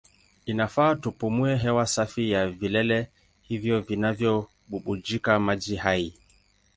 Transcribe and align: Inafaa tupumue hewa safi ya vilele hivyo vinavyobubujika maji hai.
Inafaa 0.45 0.95
tupumue 0.95 1.57
hewa 1.57 1.85
safi 1.87 2.31
ya 2.31 2.49
vilele 2.49 3.07
hivyo 3.41 3.79
vinavyobubujika 3.81 5.39
maji 5.39 5.75
hai. 5.75 6.13